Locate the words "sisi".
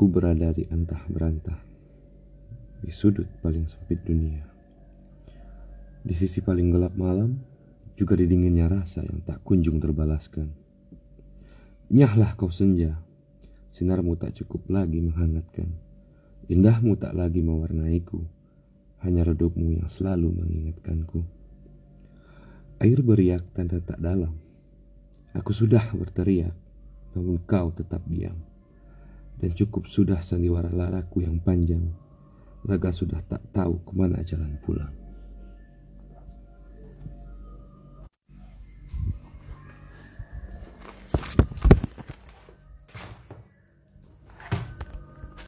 6.16-6.40